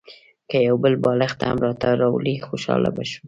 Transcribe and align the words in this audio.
که 0.49 0.57
یو 0.67 0.75
بل 0.83 0.93
بالښت 1.03 1.39
هم 1.47 1.57
راته 1.65 1.89
راوړې 2.01 2.35
خوشاله 2.47 2.89
به 2.95 3.03
شم. 3.09 3.19